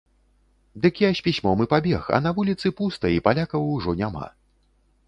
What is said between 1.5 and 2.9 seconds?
і пабег, а на вуліцы